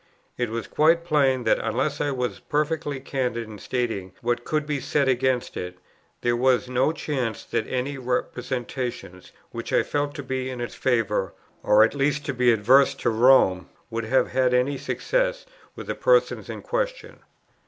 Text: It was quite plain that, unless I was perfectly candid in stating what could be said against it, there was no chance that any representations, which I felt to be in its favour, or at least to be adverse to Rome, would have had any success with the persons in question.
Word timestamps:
It 0.35 0.49
was 0.49 0.65
quite 0.65 1.03
plain 1.05 1.43
that, 1.43 1.59
unless 1.59 2.01
I 2.01 2.09
was 2.09 2.39
perfectly 2.39 2.99
candid 2.99 3.47
in 3.47 3.59
stating 3.59 4.13
what 4.21 4.45
could 4.45 4.65
be 4.65 4.79
said 4.79 5.07
against 5.07 5.55
it, 5.55 5.77
there 6.21 6.35
was 6.35 6.67
no 6.67 6.91
chance 6.91 7.43
that 7.43 7.67
any 7.67 7.99
representations, 7.99 9.31
which 9.51 9.71
I 9.71 9.83
felt 9.83 10.15
to 10.15 10.23
be 10.23 10.49
in 10.49 10.59
its 10.59 10.73
favour, 10.73 11.33
or 11.61 11.83
at 11.83 11.93
least 11.93 12.25
to 12.25 12.33
be 12.33 12.51
adverse 12.51 12.95
to 12.95 13.11
Rome, 13.11 13.69
would 13.91 14.05
have 14.05 14.31
had 14.31 14.55
any 14.55 14.79
success 14.79 15.45
with 15.75 15.85
the 15.85 15.93
persons 15.93 16.49
in 16.49 16.63
question. 16.63 17.19